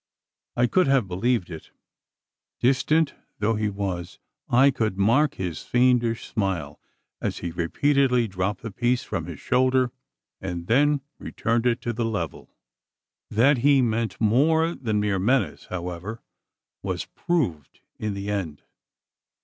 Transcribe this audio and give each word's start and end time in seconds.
I 0.57 0.65
could 0.65 0.87
have 0.87 1.07
believed 1.07 1.51
it. 1.51 1.69
Distant 2.59 3.13
though 3.37 3.53
he 3.53 3.69
was, 3.69 4.17
I 4.49 4.71
could 4.71 4.97
mark 4.97 5.35
his 5.35 5.61
fiendish 5.61 6.25
smile, 6.25 6.79
as 7.21 7.37
he 7.37 7.51
repeatedly 7.51 8.27
dropped 8.27 8.63
the 8.63 8.71
piece 8.71 9.03
from 9.03 9.27
his 9.27 9.39
shoulder, 9.39 9.91
and 10.41 10.65
then 10.65 11.01
returned 11.19 11.67
it 11.67 11.81
to 11.81 11.93
the 11.93 12.03
level. 12.03 12.49
That 13.29 13.59
he 13.59 13.83
meant 13.83 14.19
more 14.19 14.73
than 14.73 14.99
mere 14.99 15.19
menace, 15.19 15.67
however, 15.67 16.23
was 16.81 17.05
proved 17.05 17.81
in 17.99 18.15
the 18.15 18.31
end. 18.31 18.63